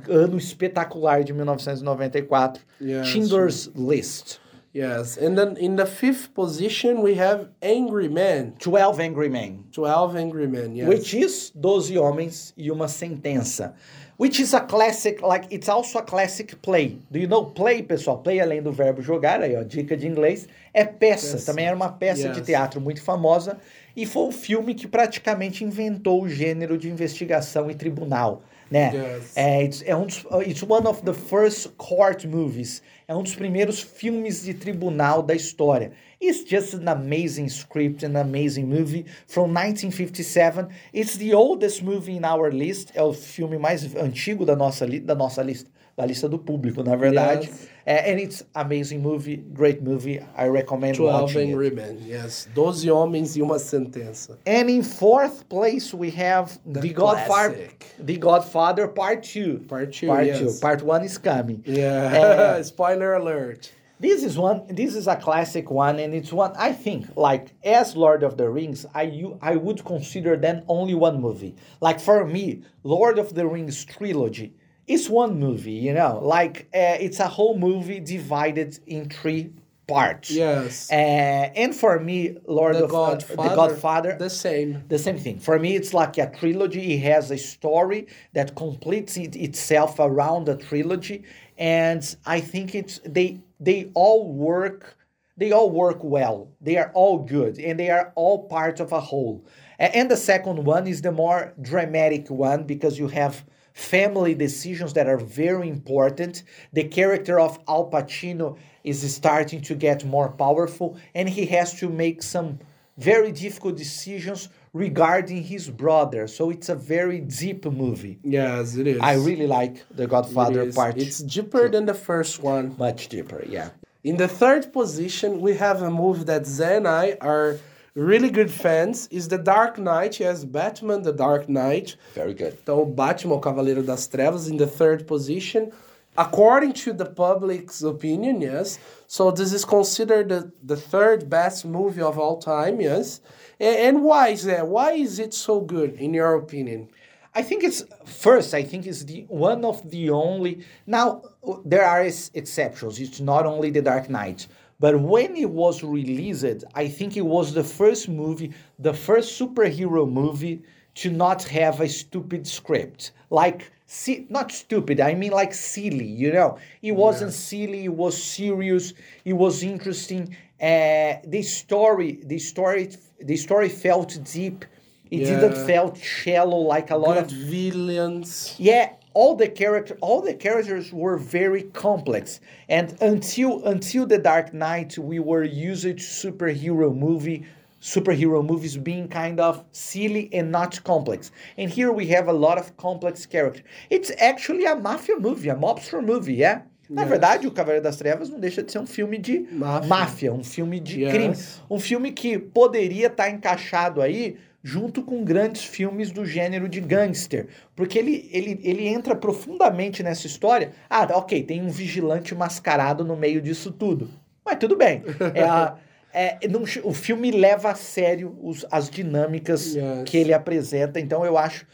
ano 0.08 0.38
espetacular 0.38 1.24
de 1.24 1.34
1994. 1.34 2.64
Yes, 2.80 3.08
Schindler's 3.08 3.72
List. 3.76 4.40
Yes. 4.74 5.18
And 5.18 5.36
then 5.36 5.58
in 5.60 5.76
the 5.76 5.86
fifth 5.86 6.34
position, 6.34 7.02
we 7.02 7.20
have 7.20 7.50
Angry 7.62 8.08
Men. 8.08 8.54
12 8.60 9.02
Angry 9.02 9.30
Men. 9.30 9.66
12 9.74 10.16
Angry 10.16 10.48
Men, 10.48 10.76
yes. 10.76 10.88
Which 10.88 11.14
is 11.14 11.52
12 11.60 11.98
Homens 11.98 12.54
e 12.56 12.72
uma 12.72 12.88
Sentença. 12.88 13.74
Which 14.22 14.40
is 14.40 14.54
a 14.54 14.60
classic, 14.62 15.20
like, 15.24 15.48
it's 15.50 15.68
also 15.68 15.98
a 15.98 16.04
classic 16.04 16.56
play. 16.62 17.00
Do 17.10 17.18
you 17.18 17.28
know 17.28 17.44
play, 17.44 17.82
pessoal? 17.82 18.20
Play, 18.20 18.40
além 18.40 18.62
do 18.62 18.72
verbo 18.72 19.02
jogar, 19.02 19.42
aí 19.42 19.56
ó, 19.56 19.64
dica 19.64 19.98
de 19.98 20.08
inglês, 20.08 20.48
é 20.72 20.86
peça. 20.86 21.38
Peça. 21.38 21.46
Também 21.48 21.66
era 21.66 21.76
uma 21.76 21.90
peça 21.90 22.30
de 22.30 22.38
Yes. 22.38 22.46
teatro 22.46 22.80
muito 22.80 23.02
famosa 23.02 23.58
e 23.96 24.06
foi 24.06 24.28
um 24.28 24.32
filme 24.32 24.76
que 24.76 24.88
praticamente 24.88 25.64
inventou 25.64 26.22
o 26.22 26.30
gênero 26.30 26.78
de 26.78 26.88
investigação 26.88 27.72
e 27.72 27.74
tribunal, 27.74 28.44
né? 28.72 28.92
Yes. 28.94 29.34
É, 29.36 29.64
it's, 29.64 29.84
é 29.86 29.96
um 29.96 30.06
dos, 30.06 30.26
it's 30.48 30.64
one 30.64 30.88
of 30.88 31.04
the 31.04 31.14
first 31.14 31.70
court 31.78 32.26
movies. 32.26 32.82
É 33.08 33.14
um 33.16 33.22
dos 33.22 33.36
primeiros 33.36 33.82
filmes 33.82 34.44
de 34.44 34.54
tribunal 34.54 35.22
da 35.22 35.36
história. 35.36 35.92
It's 36.22 36.46
just 36.48 36.76
an 36.76 36.88
amazing 36.88 37.50
script, 37.50 38.06
an 38.06 38.16
amazing 38.16 38.66
movie 38.66 39.06
from 39.28 39.52
1957. 39.52 40.70
It's 40.94 41.18
the 41.18 41.34
oldest 41.34 41.84
movie 41.84 42.16
in 42.16 42.24
our 42.24 42.50
list. 42.54 42.92
É 42.96 43.02
o 43.02 43.12
filme 43.12 43.58
mais 43.58 43.96
antigo 43.96 44.46
da 44.46 44.56
nossa, 44.56 44.86
da 44.88 45.16
nossa 45.16 45.42
lista, 45.42 45.70
da 45.96 46.06
lista 46.06 46.28
do 46.28 46.40
público, 46.40 46.84
na 46.84 46.96
verdade. 46.96 47.48
Yes. 47.48 47.70
É, 47.86 48.12
and 48.12 48.20
it's 48.20 48.44
amazing 48.54 49.00
movie, 49.00 49.38
great 49.38 49.82
movie. 49.82 50.22
I 50.38 50.48
recommend 50.48 50.96
12 50.96 51.22
watching. 51.22 51.52
Angry 51.52 51.72
Men, 51.72 51.98
yes. 52.06 52.48
12 52.54 52.92
Homens 52.92 53.36
e 53.36 53.42
uma 53.42 53.58
Sentença. 53.58 54.38
And 54.46 54.70
in 54.70 54.84
fourth 54.84 55.46
place, 55.50 55.94
we 55.94 56.12
have 56.12 56.60
The, 56.66 56.94
Godfather. 56.94 57.70
The 58.00 58.18
Godfather 58.18 58.88
Part 58.88 59.24
2. 59.24 59.66
Part 59.68 59.92
two, 59.92 60.08
Part 60.08 60.28
yes. 60.28 60.40
2. 60.40 60.62
Part 60.62 60.84
1 60.84 61.04
is 61.04 61.18
coming. 61.18 61.64
Yeah, 61.66 62.62
spoiler 62.64 63.16
alert. 63.16 63.72
This 64.00 64.24
is 64.24 64.36
one. 64.36 64.64
This 64.68 64.96
is 64.96 65.08
a 65.08 65.16
classic 65.16 65.70
one, 65.70 66.00
and 66.00 66.16
it's 66.16 66.34
one 66.34 66.54
I 66.58 66.74
think 66.74 67.06
like 67.16 67.54
as 67.64 67.96
Lord 67.96 68.24
of 68.24 68.36
the 68.36 68.50
Rings. 68.50 68.84
I 68.96 69.04
you 69.04 69.38
I 69.44 69.56
would 69.56 69.86
consider 69.86 70.36
them 70.36 70.64
only 70.68 70.96
one 70.96 71.22
movie. 71.22 71.56
Like 71.82 72.00
for 72.00 72.26
me, 72.26 72.64
Lord 72.84 73.20
of 73.20 73.36
the 73.36 73.46
Rings 73.46 73.86
trilogy 73.86 74.56
is 74.88 75.10
one 75.10 75.40
movie. 75.40 75.74
You 75.74 75.94
know, 75.94 76.20
like 76.24 76.68
uh, 76.74 76.98
it's 77.00 77.20
a 77.20 77.28
whole 77.28 77.58
movie 77.58 78.00
divided 78.00 78.80
in 78.88 79.10
three 79.10 79.52
parts. 79.88 80.32
Yes. 80.32 80.90
Uh, 80.90 80.96
and 80.96 81.76
for 81.76 82.00
me, 82.00 82.38
Lord 82.48 82.76
the 82.76 82.86
of 82.86 82.92
uh, 82.92 82.94
Godfather. 82.94 83.50
the 83.50 83.56
Godfather, 83.56 84.16
The 84.18 84.30
same. 84.30 84.84
the 84.88 85.00
same 85.00 85.18
thing. 85.18 85.40
For 85.40 85.60
me, 85.60 85.76
it's 85.76 85.94
like 85.94 86.18
a 86.18 86.30
trilogy. 86.32 86.94
It 86.94 87.00
has 87.00 87.30
a 87.32 87.38
story 87.38 88.08
that 88.34 88.56
completes 88.56 89.18
it 89.18 89.36
itself 89.36 90.00
around 90.00 90.48
a 90.50 90.56
trilogy, 90.56 91.24
and 91.58 92.04
I 92.26 92.40
think 92.40 92.76
it's 92.76 93.00
they 93.06 93.42
they 93.60 93.92
all 93.94 94.32
work. 94.32 94.98
They 95.38 95.52
all 95.54 95.72
work 95.72 96.04
well. 96.04 96.50
They 96.62 96.78
are 96.78 96.92
all 96.94 97.20
good, 97.20 97.58
and 97.58 97.80
they 97.80 97.90
are 97.90 98.12
all 98.16 98.48
part 98.48 98.80
of 98.80 98.92
a 98.92 99.00
whole. 99.00 99.46
And 99.80 100.12
the 100.12 100.18
second 100.18 100.66
one 100.66 100.86
is 100.86 101.02
the 101.02 101.12
more 101.12 101.54
dramatic 101.60 102.30
one 102.30 102.66
because 102.66 103.00
you 103.00 103.08
have 103.08 103.44
family 103.74 104.34
decisions 104.34 104.94
that 104.94 105.08
are 105.08 105.18
very 105.18 105.70
important. 105.70 106.44
The 106.74 106.84
character 106.86 107.40
of 107.40 107.60
Al 107.68 107.90
Pacino 107.90 108.58
is 108.84 109.14
starting 109.14 109.62
to 109.62 109.76
get 109.76 110.06
more 110.06 110.30
powerful, 110.30 110.98
and 111.16 111.30
he 111.30 111.46
has 111.48 111.80
to 111.80 111.90
make 111.90 112.24
some 112.24 112.60
very 112.98 113.32
difficult 113.32 113.78
decisions 113.78 114.50
regarding 114.74 115.44
his 115.44 115.70
brother. 115.70 116.28
So 116.28 116.50
it's 116.50 116.70
a 116.70 116.76
very 116.76 117.20
deep 117.20 117.66
movie. 117.66 118.20
Yes, 118.24 118.76
it 118.76 118.88
is. 118.88 119.00
I 119.02 119.16
really 119.16 119.48
like 119.48 119.84
The 119.96 120.08
Godfather 120.08 120.62
is. 120.62 120.76
Part. 120.76 120.98
It's 120.98 121.20
deeper 121.20 121.70
than 121.70 121.86
the 121.86 121.94
first 121.94 122.42
one. 122.42 122.76
much 122.78 123.10
deeper, 123.10 123.44
yeah. 123.48 123.70
In 124.04 124.18
the 124.18 124.28
third 124.28 124.74
position, 124.74 125.42
we 125.42 125.56
have 125.58 125.82
a 125.84 125.92
movie 125.92 126.24
that 126.24 126.44
Zé 126.44 126.78
and 126.78 126.88
I 126.88 127.18
are 127.22 127.60
really 127.96 128.30
good 128.30 128.52
fans. 128.52 129.08
Is 129.12 129.28
The 129.28 129.38
Dark 129.38 129.78
Knight. 129.78 130.20
Yes, 130.20 130.46
Batman, 130.46 131.02
The 131.04 131.14
Dark 131.14 131.50
Knight. 131.50 131.96
Very 132.14 132.34
good. 132.34 132.58
Então, 132.64 132.86
Batman, 132.86 133.34
o 133.34 133.40
Cavaleiro 133.40 133.84
das 133.84 134.08
Trevas, 134.08 134.50
in 134.50 134.58
the 134.58 134.68
third 134.68 135.08
position. 135.08 135.72
According 136.18 136.74
to 136.74 136.92
the 136.92 137.06
public's 137.06 137.82
opinion, 137.82 138.42
yes. 138.42 138.80
So 139.08 139.32
this 139.32 139.54
is 139.54 139.64
considered 139.64 140.28
the, 140.28 140.52
the 140.62 140.76
third 140.76 141.30
best 141.30 141.66
movie 141.66 142.02
of 142.02 142.20
all 142.20 142.38
time, 142.38 142.82
yes. 142.82 143.22
And, 143.60 143.78
and 143.78 144.04
why 144.04 144.30
is 144.30 144.44
that? 144.44 144.68
Why 144.68 144.92
is 144.92 145.20
it 145.20 145.34
so 145.34 145.62
good, 145.62 145.94
in 145.94 146.14
your 146.14 146.36
opinion? 146.36 146.90
I 147.34 147.44
think 147.44 147.64
it's 147.64 147.86
first. 148.04 148.54
I 148.54 148.62
think 148.62 148.86
it's 148.86 149.06
the 149.06 149.24
one 149.30 149.64
of 149.64 149.90
the 149.90 150.10
only. 150.10 150.66
Now 150.86 151.22
there 151.64 151.86
are 151.86 152.02
ex- 152.02 152.30
exceptions. 152.34 153.00
It's 153.00 153.22
not 153.22 153.46
only 153.46 153.70
The 153.70 153.82
Dark 153.82 154.10
Knight, 154.10 154.48
but 154.82 155.00
when 155.00 155.36
it 155.36 155.50
was 155.50 155.84
released, 155.84 156.64
I 156.76 156.88
think 156.98 157.16
it 157.16 157.28
was 157.36 157.54
the 157.54 157.64
first 157.80 158.10
movie, 158.10 158.52
the 158.80 158.94
first 159.08 159.40
superhero 159.40 160.04
movie 160.22 160.58
to 161.02 161.10
not 161.24 161.44
have 161.60 161.80
a 161.82 161.88
stupid 161.88 162.46
script. 162.48 163.12
Like, 163.30 163.72
see, 163.86 164.26
not 164.30 164.52
stupid. 164.52 165.00
I 165.00 165.14
mean, 165.22 165.32
like 165.42 165.54
silly. 165.54 166.06
You 166.24 166.34
know, 166.34 166.58
it 166.82 166.94
wasn't 167.06 167.34
silly. 167.34 167.86
It 167.86 167.96
was 168.06 168.16
serious. 168.22 168.94
It 169.24 169.34
was 169.34 169.64
interesting. 169.64 170.24
Uh, 170.62 171.14
the 171.36 171.44
story, 171.44 172.20
the 172.24 172.40
story, 172.40 172.84
the 173.32 173.38
story 173.38 173.70
felt 173.70 174.10
deep 174.40 174.66
It 175.12 175.22
Yeah. 175.22 175.40
didn't 175.42 175.58
felt 175.72 175.98
shallow 175.98 176.62
like 176.76 176.90
a 176.92 176.96
lot 177.06 177.16
Good 177.16 177.24
of 177.26 177.32
villains. 177.32 178.56
yeah 178.58 178.88
all 179.14 179.36
the 179.36 179.48
character 179.48 179.98
all 180.02 180.22
the 180.22 180.34
characters 180.34 180.92
were 180.94 181.18
very 181.18 181.64
complex 181.74 182.40
and 182.70 182.96
until 183.02 183.64
until 183.66 184.06
the 184.06 184.18
dark 184.18 184.54
knight 184.54 184.98
we 184.98 185.20
were 185.20 185.44
used 185.44 185.84
to 185.84 185.96
superhero 185.96 186.96
movie 186.96 187.44
superhero 187.82 188.46
movies 188.46 188.78
being 188.78 189.08
kind 189.08 189.40
of 189.40 189.64
silly 189.72 190.30
and 190.34 190.52
not 190.52 190.82
complex 190.84 191.32
and 191.58 191.70
here 191.70 191.92
we 191.92 192.06
have 192.08 192.28
a 192.28 192.34
lot 192.34 192.58
of 192.58 192.76
complex 192.78 193.26
character 193.26 193.64
it's 193.90 194.12
actually 194.20 194.66
a 194.66 194.76
mafia 194.76 195.18
movie 195.20 195.50
a 195.50 195.56
mobster 195.56 196.02
movie 196.04 196.36
yeah 196.36 196.62
na 196.94 197.04
Yes. 197.04 197.10
verdade, 197.10 197.48
o 197.48 197.52
Cavaleiro 197.52 197.82
das 197.82 197.96
Trevas 197.96 198.28
não 198.30 198.38
deixa 198.38 198.62
de 198.62 198.70
ser 198.70 198.80
um 198.80 198.86
filme 198.86 199.18
de 199.18 199.48
Máfia. 199.50 199.88
máfia, 199.88 200.34
um 200.34 200.44
filme 200.44 200.78
de 200.78 201.00
Yes. 201.04 201.12
crime. 201.14 201.36
Um 201.70 201.80
filme 201.80 202.12
que 202.12 202.38
poderia 202.38 203.08
estar 203.08 203.30
encaixado 203.30 204.02
aí 204.02 204.36
junto 204.64 205.02
com 205.04 205.24
grandes 205.24 205.64
filmes 205.64 206.12
do 206.12 206.26
gênero 206.26 206.70
de 206.70 206.80
gangster. 206.80 207.48
Porque 207.76 207.98
ele, 207.98 208.30
ele, 208.32 208.60
ele 208.64 208.88
entra 208.88 209.16
profundamente 209.16 210.04
nessa 210.04 210.28
história. 210.28 210.72
Ah, 210.90 211.08
ok, 211.14 211.42
tem 211.44 211.62
um 211.62 211.70
vigilante 211.70 212.36
mascarado 212.36 213.04
no 213.04 213.16
meio 213.16 213.42
disso 213.42 213.72
tudo. 213.72 214.10
Mas 214.46 214.58
tudo 214.60 214.76
bem. 214.76 215.04
É 215.34 215.44
a- 215.44 215.76
é, 216.14 216.38
não- 216.48 216.64
o 216.84 216.94
filme 216.94 217.32
leva 217.32 217.72
a 217.72 217.76
sério 217.76 218.38
os- 218.42 218.66
as 218.70 218.90
dinâmicas 218.90 219.74
Yes. 219.76 220.04
que 220.06 220.18
ele 220.18 220.34
apresenta. 220.34 221.00
Então 221.00 221.26
eu 221.26 221.38
acho, 221.38 221.66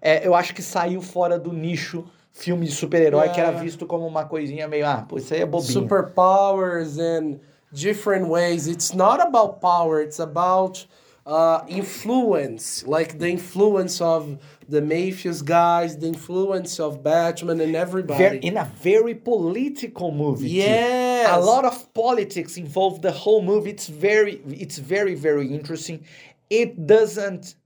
é, 0.00 0.26
eu 0.26 0.34
acho 0.34 0.54
que 0.54 0.62
saiu 0.62 1.00
fora 1.00 1.38
do 1.38 1.52
nicho 1.52 2.04
filme 2.32 2.66
de 2.66 2.72
super-herói, 2.72 3.30
que 3.30 3.40
era 3.40 3.50
visto 3.52 3.86
como 3.86 4.06
uma 4.06 4.26
coisinha 4.26 4.68
meio, 4.68 4.86
ah, 4.86 5.06
pô, 5.08 5.16
isso 5.16 5.32
aí 5.32 5.40
é 5.40 5.46
bobinho. 5.46 5.72
superpowers 5.72 6.98
and 6.98 7.38
different 7.72 8.28
ways. 8.28 8.66
It's 8.66 8.92
not 8.92 9.20
about 9.22 9.58
power, 9.60 10.02
it's 10.02 10.20
about 10.20 10.86
uh, 11.26 11.64
influence, 11.68 12.86
like 12.86 13.18
the 13.18 13.28
influence 13.28 14.00
of 14.00 14.38
the 14.68 14.80
Mafias 14.80 15.44
guys, 15.44 15.98
the 15.98 16.06
influence 16.06 16.78
of 16.78 17.02
Batman 17.02 17.60
and 17.60 17.74
everybody. 17.74 18.22
Ver- 18.22 18.34
in 18.48 18.56
a 18.56 18.64
very 18.80 19.14
political 19.14 20.12
movie. 20.12 20.48
too. 20.48 20.54
Yes. 20.54 21.28
A 21.36 21.40
lot 21.40 21.64
of 21.64 21.92
politics 21.94 22.56
involved 22.56 23.02
the 23.02 23.10
whole 23.12 23.42
movie. 23.42 23.70
It's 23.70 23.88
very 23.88 24.40
it's 24.46 24.78
very 24.78 25.14
very 25.14 25.48
interesting. 25.52 26.04
It 26.48 26.86
doesn't 26.86 27.56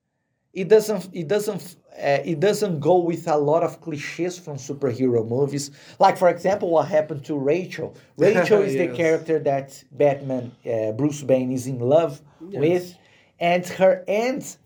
it 0.55 0.69
doesn't 0.69 1.11
it 1.13 1.29
doesn't 1.29 1.77
uh, 1.99 2.19
it 2.25 2.41
doesn't 2.41 2.81
go 2.81 2.97
with 2.99 3.29
a 3.29 3.37
lot 3.37 3.63
of 3.63 3.81
cliches 3.83 4.39
from 4.39 4.57
superhero 4.57 5.27
movies. 5.29 5.71
Like 5.99 6.17
for 6.17 6.31
example, 6.31 6.71
what 6.71 6.89
happened 6.89 7.25
to 7.27 7.37
Rachel. 7.37 7.95
Rachel 8.17 8.63
is 8.63 8.73
the 8.73 8.89
character 8.89 9.39
that 9.41 9.85
Batman 9.93 10.53
uh, 10.65 10.93
Bruce 10.93 11.23
Wayne 11.23 11.53
is 11.53 11.67
in 11.67 11.79
love 11.79 12.23
with, 12.41 12.95
and 13.41 13.65
her 13.79 14.05
end 14.07 14.57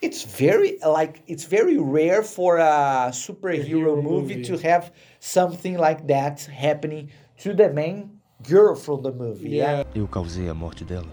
it's 0.00 0.22
very 0.24 0.78
like 0.84 1.22
it's 1.26 1.44
very 1.44 1.76
rare 1.78 2.22
for 2.22 2.58
a 2.58 3.10
superhero 3.12 3.64
Hero 3.64 3.96
movie, 4.02 4.36
movie. 4.36 4.42
to 4.44 4.56
have 4.58 4.92
something 5.20 5.76
like 5.76 6.06
that 6.06 6.40
happening 6.46 7.10
to 7.38 7.52
the 7.54 7.68
main 7.72 8.10
girl 8.48 8.74
from 8.76 9.02
the 9.02 9.10
movie. 9.12 9.50
Yeah. 9.50 9.78
Yeah. 9.78 9.84
Eu 10.02 10.06
causei 10.06 10.48
a 10.48 10.54
morte 10.54 10.84
dela. 10.84 11.10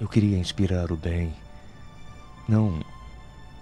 Eu 0.00 0.08
queria 0.08 0.36
inspirar 0.38 0.90
o 0.90 0.96
bem, 0.96 1.32
não 2.48 2.80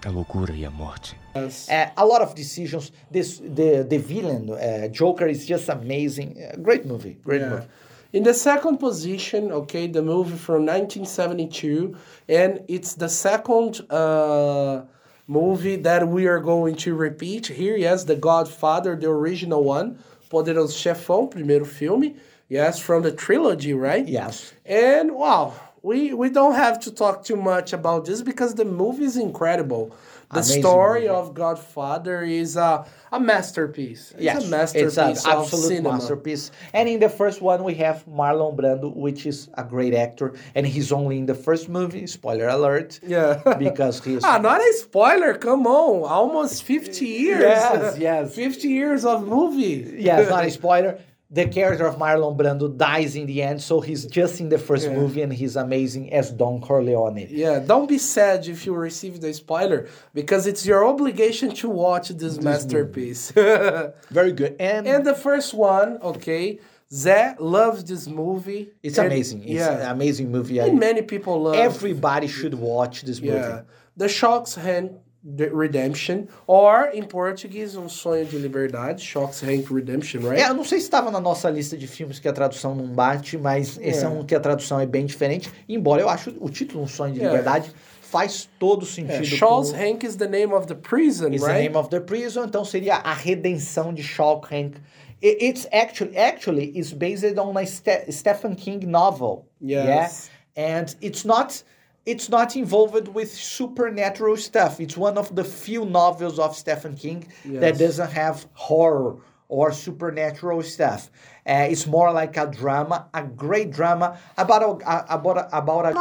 a 0.05 0.09
loucura 0.11 0.55
e 0.55 0.65
a 0.65 0.71
morte. 0.71 1.15
Yes. 1.37 1.69
Uh, 1.69 1.91
a 1.97 2.05
lot 2.05 2.23
of 2.23 2.35
decisions. 2.35 2.93
This 3.11 3.39
the 3.39 3.85
the 3.85 3.99
villain 3.99 4.49
uh, 4.51 4.89
Joker 4.91 5.29
is 5.29 5.47
just 5.47 5.69
amazing. 5.69 6.37
Uh, 6.39 6.57
great 6.63 6.87
movie. 6.87 7.19
Great 7.25 7.41
Yeah. 7.43 7.51
movie. 7.51 7.69
In 8.13 8.25
the 8.25 8.35
second 8.35 8.79
position, 8.79 9.53
okay, 9.53 9.87
the 9.87 10.03
movie 10.03 10.37
from 10.37 10.67
1972, 10.67 11.97
and 12.29 12.61
it's 12.67 12.95
the 12.95 13.09
second 13.09 13.81
uh, 13.89 14.83
movie 15.29 15.77
that 15.77 16.09
we 16.09 16.27
are 16.27 16.41
going 16.41 16.75
to 16.75 16.97
repeat 16.97 17.47
here. 17.47 17.77
Yes, 17.77 18.03
The 18.03 18.17
Godfather, 18.17 18.97
the 18.97 19.09
original 19.09 19.63
one, 19.63 19.99
Poderoso 20.29 20.75
Chefão, 20.75 21.31
primeiro 21.31 21.65
filme. 21.65 22.17
Yes, 22.49 22.81
from 22.81 23.05
the 23.05 23.13
trilogy, 23.13 23.75
right? 23.75 24.07
Yes. 24.09 24.55
And 24.67 25.15
wow, 25.15 25.55
we 25.83 26.13
we 26.13 26.31
don't 26.31 26.57
have 26.57 26.81
to 26.81 26.91
talk 26.91 27.25
too 27.25 27.37
much 27.37 27.73
about 27.73 28.07
this 28.07 28.23
because 28.23 28.57
the 28.57 28.65
movie 28.65 29.05
is 29.05 29.17
incredible. 29.17 29.95
The 30.33 30.37
Amazing 30.39 30.63
story 30.63 31.01
movie. 31.01 31.09
of 31.09 31.35
Godfather 31.35 32.23
is 32.23 32.57
a, 32.57 32.87
a 33.11 33.19
masterpiece. 33.19 34.13
It's 34.13 34.23
Yes, 34.23 34.47
a 34.47 34.49
masterpiece 34.49 34.97
it's 34.97 35.25
an 35.27 35.33
absolute 35.33 35.83
masterpiece. 35.83 36.53
And 36.73 36.89
in 36.89 37.01
the 37.01 37.09
first 37.09 37.43
one, 37.43 37.65
we 37.65 37.75
have 37.75 38.05
Marlon 38.07 38.57
Brando, 38.57 38.95
which 38.95 39.27
is 39.27 39.49
a 39.55 39.65
great 39.65 39.93
actor, 39.93 40.35
and 40.55 40.65
he's 40.65 40.93
only 40.93 41.19
in 41.19 41.27
the 41.27 41.35
first 41.35 41.69
movie. 41.69 42.07
Spoiler 42.07 42.47
alert! 42.47 43.01
Yeah. 43.05 43.43
because 43.59 44.05
he's 44.05 44.23
Ah, 44.23 44.39
not 44.39 44.61
a 44.61 44.73
spoiler. 44.75 45.35
Come 45.35 45.67
on, 45.67 46.09
almost 46.09 46.63
fifty 46.63 47.07
years. 47.07 47.43
Yes, 47.43 47.99
yes. 47.99 48.35
Fifty 48.45 48.69
years 48.69 49.05
of 49.05 49.27
movie. 49.27 49.97
yeah, 49.99 50.21
it's 50.21 50.31
not 50.31 50.45
a 50.45 50.51
spoiler. 50.63 51.01
The 51.33 51.47
character 51.47 51.87
of 51.87 51.97
Marlon 51.97 52.37
Brando 52.37 52.77
dies 52.77 53.15
in 53.15 53.27
the 53.27 53.41
end, 53.43 53.63
so 53.63 53.81
he's 53.81 54.05
just 54.07 54.41
in 54.41 54.49
the 54.49 54.59
first 54.59 54.87
Yeah. 54.89 54.97
movie, 54.97 55.23
and 55.23 55.33
he's 55.33 55.55
amazing 55.55 56.13
as 56.13 56.33
Don 56.33 56.61
Corleone. 56.61 57.29
Yeah, 57.31 57.61
don't 57.61 57.89
be 57.89 57.99
sad 57.99 58.49
if 58.49 58.67
you 58.67 58.75
receive 58.75 59.21
the 59.21 59.33
spoiler 59.33 59.87
because 60.13 60.49
it's 60.49 60.67
your 60.67 60.85
obligation 60.85 61.51
to 61.61 61.69
watch 61.69 62.09
this 62.09 62.41
masterpiece. 62.41 63.31
Very 64.11 64.33
good. 64.33 64.57
And, 64.59 64.87
and 64.89 65.07
the 65.07 65.15
first 65.15 65.55
one, 65.55 65.99
okay, 66.03 66.59
Zé 66.93 67.37
loves 67.39 67.85
this 67.85 68.09
movie. 68.09 68.71
it's 68.83 68.99
And- 68.99 69.07
amazing. 69.07 69.43
It's 69.45 69.53
yeah, 69.53 69.79
an 69.85 69.91
amazing 69.93 70.33
movie. 70.33 70.61
I- 70.61 70.67
and 70.67 70.81
many 70.81 71.03
people 71.03 71.41
love. 71.43 71.55
everybody 71.55 72.27
should 72.27 72.55
watch 72.55 73.03
this 73.03 73.21
movie. 73.21 73.37
Yeah. 73.37 73.63
The 73.97 74.07
Shawshank 74.07 74.99
Redemption, 75.25 76.27
or 76.47 76.91
in 76.95 77.03
Portuguese, 77.05 77.77
Um 77.77 77.89
Sonho 77.89 78.25
de 78.25 78.39
Liberdade, 78.39 79.03
Shark's 79.03 79.43
Hand 79.43 79.65
Redemption, 79.71 80.21
right? 80.23 80.41
É, 80.43 80.49
eu 80.49 80.55
não 80.55 80.65
sei 80.65 80.79
se 80.79 80.85
estava 80.85 81.11
na 81.11 81.21
nossa 81.21 81.51
lista 81.51 81.77
de 81.77 81.87
filmes 81.87 82.19
que 82.19 82.27
a 82.29 82.33
tradução 82.33 82.75
não 82.75 82.87
bate, 82.87 83.37
mas 83.37 83.79
esse 83.81 84.01
é, 84.05 84.07
É. 84.07 84.09
um 84.09 84.25
que 84.25 84.35
a 84.35 84.41
tradução 84.41 84.81
é 84.81 84.87
bem 84.87 85.05
diferente. 85.07 85.51
Embora 85.69 86.01
eu 86.01 86.09
acho 86.09 86.35
o 86.41 86.49
título 86.49 86.83
Um 86.83 86.87
Sonho 86.87 87.13
de 87.15 87.21
É. 87.21 87.25
Liberdade 87.27 87.71
faz 88.01 88.49
todo 88.59 88.85
sentido. 88.87 89.11
Yeah, 89.23 89.31
com- 89.31 89.37
Charles 89.37 89.73
Hank 89.73 90.05
is 90.07 90.17
the 90.17 90.27
name 90.27 90.53
of 90.53 90.67
the 90.67 90.75
prison, 90.75 91.29
is 91.33 91.43
right? 91.43 91.55
the 91.55 91.63
name 91.65 91.77
of 91.77 91.91
the 91.91 92.01
prison, 92.01 92.45
então 92.47 92.65
seria 92.65 92.97
a 92.97 93.13
redenção 93.13 93.93
de 93.93 94.03
Shawk 94.03 94.53
Hank. 94.53 94.79
I- 95.23 95.37
It's 95.49 95.69
actually 95.71 96.17
actually 96.17 96.73
is 96.77 96.93
based 96.95 97.39
on 97.39 97.57
a 97.59 97.67
Ste- 97.67 98.11
Stephen 98.11 98.55
King 98.57 98.87
novel. 98.87 99.47
Yes. 99.61 100.31
Yeah? 100.57 100.81
And 100.83 100.87
it's 101.01 101.25
not 101.25 101.63
it's 102.13 102.29
not 102.37 102.49
involved 102.57 103.07
with 103.19 103.31
supernatural 103.33 104.37
stuff. 104.37 104.73
It's 104.85 104.97
one 105.09 105.17
of 105.23 105.27
the 105.39 105.45
few 105.45 105.83
novels 105.85 106.39
of 106.39 106.51
Stephen 106.63 106.95
King 107.05 107.21
that 107.63 107.75
doesn't 107.85 108.13
have 108.23 108.37
horror 108.69 109.13
or 109.49 109.73
supernatural 109.73 110.63
stuff. 110.63 111.11
Uh, 111.47 111.67
it's 111.73 111.87
more 111.97 112.11
like 112.13 112.37
a 112.37 112.47
drama, 112.61 112.99
a 113.15 113.23
great 113.25 113.71
drama 113.79 114.09
about 114.45 114.63
a, 114.63 114.73
a- 114.95 115.07
about 115.19 115.37
a, 115.43 115.45
about 115.61 115.85
a 115.91 115.93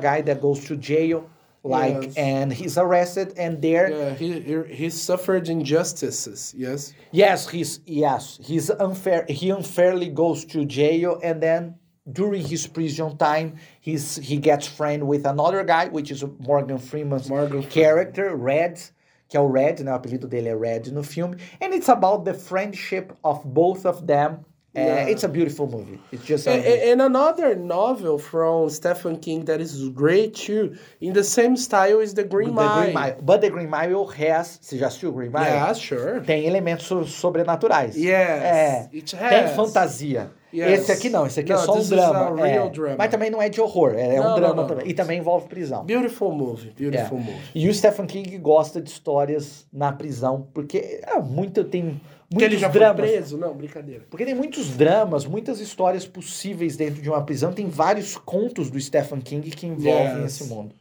guy 0.00 0.20
that 0.28 0.40
goes 0.40 0.60
to 0.68 0.76
jail, 0.76 1.20
like, 1.64 2.02
Yes. 2.02 2.14
and 2.16 2.52
he's 2.52 2.76
arrested, 2.84 3.28
and 3.36 3.52
there 3.62 3.86
Yeah, 3.90 4.14
he, 4.22 4.28
he 4.48 4.54
he 4.80 4.90
suffered 4.90 5.44
injustices. 5.48 6.54
Yes. 6.56 6.92
Yes, 7.12 7.48
he's 7.48 7.80
yes, 7.86 8.38
he's 8.42 8.70
unfair. 8.70 9.24
He 9.28 9.50
unfairly 9.50 10.08
goes 10.22 10.44
to 10.52 10.64
jail, 10.64 11.18
and 11.22 11.36
then 11.46 11.62
during 12.10 12.42
his 12.44 12.66
prison 12.66 13.16
time, 13.16 13.54
he's 13.80 14.16
he 14.16 14.36
gets 14.36 14.66
friend 14.66 15.06
with 15.06 15.24
another 15.26 15.64
guy, 15.64 15.88
which 15.88 16.10
is 16.10 16.24
Morgan 16.38 16.78
Freeman's 16.78 17.28
Morgan 17.28 17.62
character, 17.62 18.34
Red, 18.36 18.80
que 19.28 19.36
é 19.36 19.40
o 19.40 19.46
Red, 19.48 19.82
né? 19.84 19.92
O 19.92 19.94
apelido 19.94 20.26
dele 20.28 20.48
é 20.48 20.54
Red 20.56 20.90
no 20.92 21.02
filme, 21.02 21.36
and 21.60 21.72
it's 21.74 21.88
about 21.88 22.24
the 22.24 22.34
friendship 22.34 23.12
of 23.22 23.44
both 23.46 23.86
of 23.86 24.04
them. 24.06 24.44
Uh, 24.74 24.80
Yeah. 24.80 25.10
it's 25.10 25.22
a 25.22 25.28
beautiful 25.28 25.66
movie. 25.66 26.00
It's 26.10 26.24
just 26.24 26.46
A- 26.46 26.50
a, 26.50 26.54
a- 26.54 26.92
And 26.94 27.02
another 27.02 27.54
novel 27.54 28.18
from 28.18 28.70
Stephen 28.70 29.18
King 29.18 29.44
that 29.44 29.60
is 29.60 29.90
great 29.90 30.32
too, 30.32 30.72
in 30.98 31.12
the 31.12 31.22
same 31.22 31.58
style 31.58 32.00
is 32.00 32.14
The 32.14 32.24
Green 32.24 32.54
The 32.54 32.62
Mile. 32.62 32.82
Green 32.84 32.94
Mile. 32.94 33.16
But 33.20 33.42
the 33.42 33.50
Green 33.50 33.68
Mile 33.68 34.06
has. 34.06 34.58
Você 34.62 34.78
já 34.78 34.86
assistiu 34.86 35.10
o 35.10 35.12
Green 35.12 35.28
Mile? 35.30 35.44
Yeah, 35.44 35.74
sure. 35.74 36.20
Tem 36.22 36.46
elementos 36.46 36.86
so- 36.86 37.04
sobrenaturais. 37.04 37.94
Yes, 37.96 38.08
É. 38.42 38.88
it 38.94 39.14
Tem 39.14 39.44
has. 39.44 39.54
fantasia. 39.54 40.30
Yes. 40.54 40.80
Esse 40.82 40.92
aqui 40.92 41.08
não, 41.08 41.26
esse 41.26 41.40
aqui 41.40 41.52
é 41.52 41.56
só 41.56 41.74
um 41.78 41.82
drama. 41.88 42.46
é. 42.48 42.68
drama. 42.68 42.96
Mas 42.98 43.10
também 43.10 43.30
não 43.30 43.40
é 43.40 43.48
de 43.48 43.60
horror, 43.60 43.94
é, 43.96 44.16
Não, 44.18 44.32
um 44.32 44.34
drama 44.34 44.54
não, 44.54 44.66
também. 44.66 44.84
não. 44.84 44.90
E 44.90 44.94
também 44.94 45.18
envolve 45.18 45.48
prisão. 45.48 45.84
Beautiful 45.84 46.32
movie, 46.32 46.68
É. 46.70 46.72
beautiful 46.90 47.18
movie. 47.18 47.40
E 47.54 47.68
o 47.68 47.74
Stephen 47.74 48.06
King 48.06 48.36
gosta 48.38 48.80
de 48.80 48.90
histórias 48.90 49.66
na 49.72 49.92
prisão, 49.92 50.46
porque 50.52 51.00
é 51.06 51.18
muito, 51.20 51.64
tem 51.64 52.00
Porque 52.28 52.44
ele 52.44 52.54
muitos 52.56 52.60
já 52.60 52.68
dramas. 52.68 53.00
foi 53.00 53.08
preso? 53.16 53.38
Não, 53.38 53.54
brincadeira. 53.54 54.04
Porque 54.10 54.24
tem 54.26 54.34
muitos 54.34 54.68
dramas, 54.76 55.24
muitas 55.24 55.58
histórias 55.60 56.06
possíveis 56.06 56.76
dentro 56.76 57.00
de 57.00 57.08
uma 57.08 57.22
prisão. 57.24 57.52
Tem 57.52 57.66
vários 57.68 58.16
contos 58.16 58.70
do 58.70 58.78
Stephen 58.80 59.20
King 59.20 59.50
que 59.50 59.66
envolvem 59.66 60.22
Yes. 60.22 60.40
esse 60.40 60.44
mundo. 60.52 60.74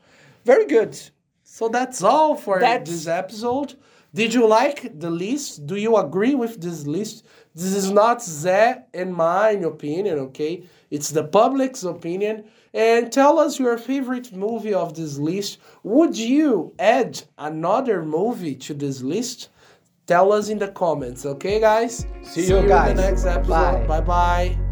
Very 0.44 0.66
good. 0.66 1.14
So 1.62 1.70
that's 1.70 2.02
all 2.02 2.36
for 2.36 2.60
That's- 2.60 2.90
this 2.90 3.06
episode. 3.08 3.76
Did 4.16 4.34
you 4.34 4.48
like 4.48 5.00
the 5.00 5.12
list? 5.12 5.68
Do 5.68 5.76
you 5.76 5.96
agree 5.96 6.34
with 6.34 6.60
this 6.60 6.88
list? 6.88 7.24
This 7.54 7.74
is 7.76 7.92
not 7.92 8.18
Zé 8.20 8.82
and 8.96 9.14
mine 9.14 9.64
opinion, 9.64 10.18
okay? 10.28 10.64
It's 10.90 11.10
the 11.12 11.24
public's 11.24 11.84
opinion. 11.84 12.46
And 12.74 13.12
tell 13.12 13.38
us 13.38 13.60
your 13.60 13.78
favorite 13.78 14.34
movie 14.34 14.74
of 14.74 14.96
this 14.96 15.20
list. 15.20 15.60
Would 15.84 16.18
you 16.18 16.74
add 16.80 17.22
another 17.38 18.04
movie 18.04 18.56
to 18.56 18.74
this 18.74 19.04
list? 19.04 19.50
Tell 20.08 20.34
us 20.34 20.50
in 20.50 20.58
the 20.58 20.70
comments, 20.70 21.28
okay, 21.28 21.60
guys? 21.60 22.08
See 22.24 22.48
you 22.48 22.68
guys. 22.68 22.90
in 22.92 22.98
the 22.98 23.04
next 23.04 23.26
episode. 23.26 23.50
Bye. 23.50 23.86
Bye 23.88 24.02
bye. 24.02 24.71